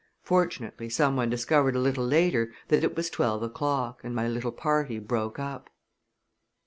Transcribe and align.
Fortunately 0.23 0.89
some 0.89 1.15
one 1.15 1.29
discovered 1.29 1.75
a 1.75 1.79
little 1.79 2.03
later 2.03 2.51
that 2.69 2.83
it 2.83 2.95
was 2.95 3.07
twelve 3.11 3.43
o'clock 3.43 4.03
and 4.03 4.15
my 4.15 4.27
little 4.27 4.51
party 4.51 4.97
broke 4.97 5.37
up. 5.37 5.69